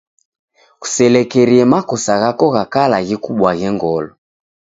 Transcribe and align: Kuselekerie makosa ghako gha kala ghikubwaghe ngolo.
Kuselekerie 0.81 1.63
makosa 1.73 2.13
ghako 2.21 2.45
gha 2.53 2.63
kala 2.73 2.97
ghikubwaghe 3.07 3.67
ngolo. 3.75 4.09